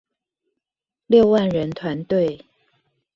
[1.05, 2.43] 六萬人團隊